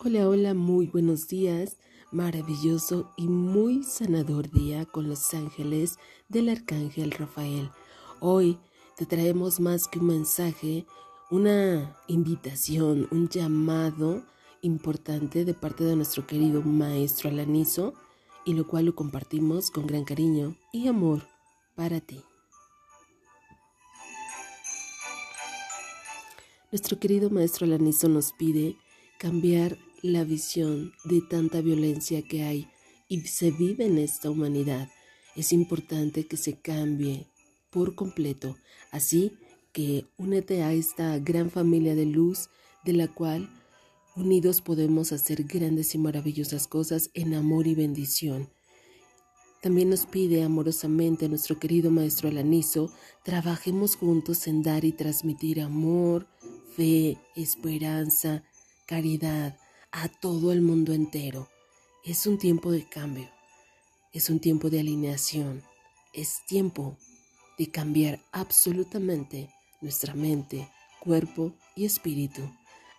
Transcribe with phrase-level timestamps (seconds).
[0.00, 1.76] Hola, hola, muy buenos días.
[2.12, 5.98] Maravilloso y muy sanador día con los ángeles
[6.28, 7.68] del arcángel Rafael.
[8.20, 8.60] Hoy
[8.96, 10.86] te traemos más que un mensaje,
[11.32, 14.22] una invitación, un llamado
[14.62, 17.92] importante de parte de nuestro querido maestro Alanizo
[18.44, 21.26] y lo cual lo compartimos con gran cariño y amor
[21.74, 22.22] para ti.
[26.70, 28.76] Nuestro querido maestro Alanizo nos pide
[29.18, 32.68] cambiar la visión de tanta violencia que hay
[33.08, 34.88] y se vive en esta humanidad.
[35.36, 37.26] Es importante que se cambie
[37.70, 38.56] por completo.
[38.90, 39.32] Así
[39.72, 42.48] que únete a esta gran familia de luz
[42.84, 43.48] de la cual
[44.16, 48.48] unidos podemos hacer grandes y maravillosas cosas en amor y bendición.
[49.62, 52.92] También nos pide amorosamente nuestro querido Maestro Alanizo,
[53.24, 56.28] trabajemos juntos en dar y transmitir amor,
[56.76, 58.44] fe, esperanza,
[58.86, 59.58] caridad,
[59.92, 61.48] a todo el mundo entero.
[62.04, 63.28] Es un tiempo de cambio,
[64.12, 65.62] es un tiempo de alineación,
[66.12, 66.96] es tiempo
[67.58, 70.68] de cambiar absolutamente nuestra mente,
[71.00, 72.42] cuerpo y espíritu.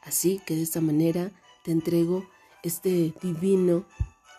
[0.02, 1.32] Así que de esta manera
[1.64, 2.28] te entrego
[2.64, 3.86] este divino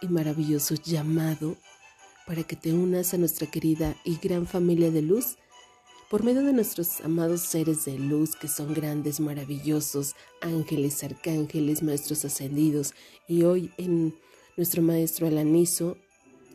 [0.00, 1.56] y maravilloso llamado
[2.26, 5.36] para que te unas a nuestra querida y gran familia de luz
[6.10, 12.24] por medio de nuestros amados seres de luz que son grandes, maravillosos, ángeles, arcángeles, maestros
[12.24, 12.94] ascendidos,
[13.28, 14.12] y hoy en
[14.56, 15.96] nuestro maestro Alanizo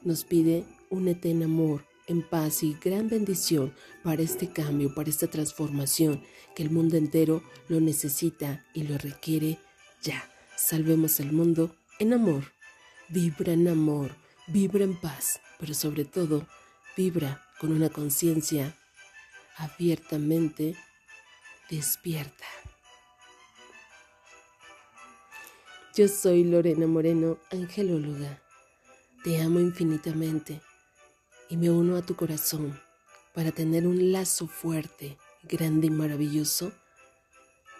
[0.03, 5.27] nos pide únete en amor, en paz y gran bendición para este cambio, para esta
[5.27, 6.21] transformación
[6.53, 9.57] que el mundo entero lo necesita y lo requiere
[10.03, 10.29] ya.
[10.57, 12.51] Salvemos el mundo en amor.
[13.07, 14.17] Vibra en amor,
[14.47, 16.45] vibra en paz, pero sobre todo,
[16.97, 18.75] vibra con una conciencia
[19.57, 20.75] abiertamente
[21.69, 22.45] despierta.
[25.95, 28.41] Yo soy Lorena Moreno, angelóloga.
[29.23, 30.61] Te amo infinitamente
[31.49, 32.79] y me uno a tu corazón
[33.33, 36.71] para tener un lazo fuerte, grande y maravilloso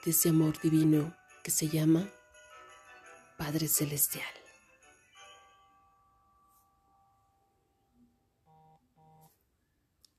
[0.04, 2.08] de ese amor divino que se llama
[3.38, 4.45] Padre Celestial.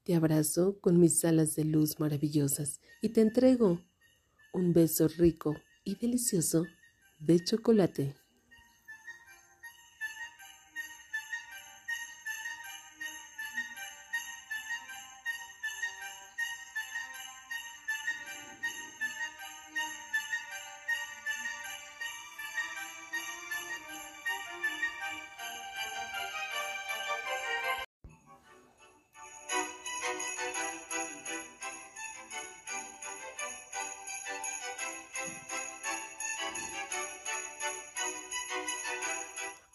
[0.06, 3.81] Te abrazo con mis alas de luz maravillosas y te entrego
[4.53, 6.65] un beso rico y delicioso
[7.19, 8.15] de chocolate.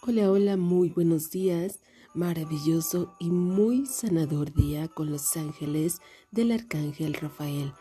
[0.03, 1.79] Hola, hola, muy buenos días.
[2.15, 6.01] Maravilloso y muy sanador día con los ángeles
[6.31, 7.71] del arcángel Rafael.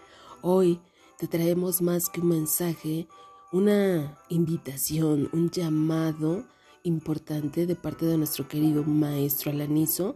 [0.42, 0.78] Hoy
[1.18, 3.08] te traemos más que un mensaje,
[3.52, 6.44] una invitación, un llamado
[6.82, 10.14] importante de parte de nuestro querido maestro Alanizo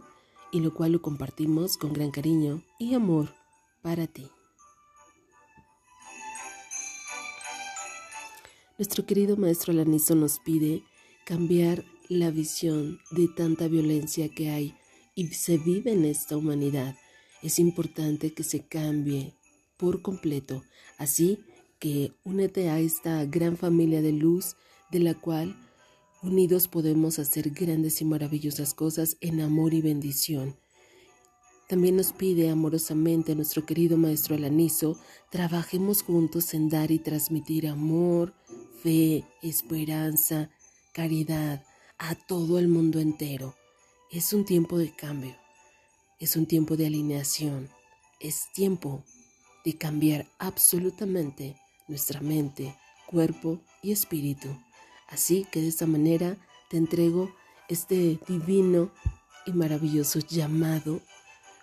[0.51, 3.33] y lo cual lo compartimos con gran cariño y amor
[3.81, 4.29] para ti.
[8.77, 10.83] Nuestro querido maestro Alanizo nos pide
[11.25, 14.75] cambiar la visión de tanta violencia que hay
[15.15, 16.95] y se vive en esta humanidad.
[17.41, 19.33] Es importante que se cambie
[19.77, 20.63] por completo.
[20.97, 21.39] Así
[21.79, 24.55] que únete a esta gran familia de luz
[24.91, 25.55] de la cual
[26.21, 30.55] unidos podemos hacer grandes y maravillosas cosas en amor y bendición.
[31.67, 34.99] También nos pide amorosamente nuestro querido Maestro Alanizo,
[35.31, 38.35] trabajemos juntos en dar y transmitir amor,
[38.83, 40.51] fe, esperanza,
[40.93, 41.63] caridad,
[41.97, 43.55] a todo el mundo entero.
[44.11, 45.35] Es un tiempo de cambio,
[46.19, 47.69] es un tiempo de alineación,
[48.19, 49.03] es tiempo
[49.63, 51.55] de cambiar absolutamente
[51.87, 52.75] nuestra mente,
[53.07, 54.47] cuerpo y espíritu.
[55.07, 56.37] Así que de esta manera
[56.69, 57.33] te entrego
[57.67, 58.91] este divino
[59.45, 61.01] y maravilloso llamado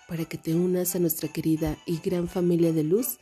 [0.08, 3.18] para que te unas a nuestra querida y gran familia de luz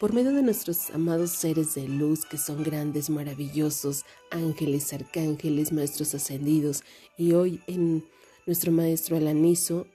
[0.00, 6.14] por medio de nuestros amados seres de luz que son grandes, maravillosos, ángeles, arcángeles, maestros
[6.14, 6.82] ascendidos,
[7.18, 8.02] y hoy en
[8.46, 9.86] nuestro maestro Alanizo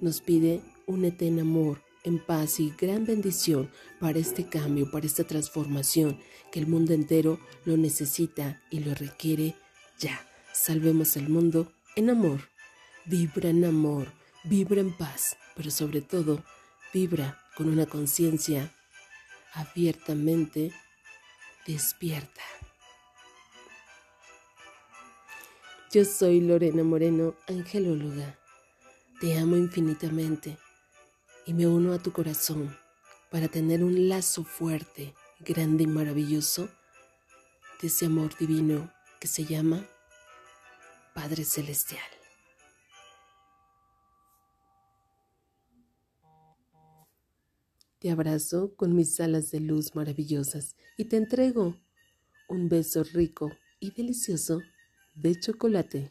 [0.00, 3.70] nos pide únete en amor, en paz y gran bendición
[4.00, 6.18] para este cambio, para esta transformación
[6.50, 9.54] que el mundo entero lo necesita y lo requiere
[9.98, 10.26] ya.
[10.54, 12.48] Salvemos el mundo en amor.
[13.04, 14.14] Vibra en amor,
[14.44, 16.42] vibra en paz, pero sobre todo,
[16.94, 18.72] vibra con una conciencia
[19.52, 20.72] abiertamente
[21.66, 22.42] despierta.
[25.92, 28.38] Yo soy Lorena Moreno, angelóloga.
[29.20, 30.56] Te amo infinitamente
[31.46, 32.76] y me uno a tu corazón
[33.30, 36.68] para tener un lazo fuerte, grande y maravilloso
[37.80, 39.84] de ese amor divino que se llama
[41.14, 42.21] Padre Celestial.
[48.02, 51.76] Te abrazo con mis alas de luz maravillosas y te entrego
[52.48, 54.60] un beso rico y delicioso
[55.14, 56.10] de chocolate.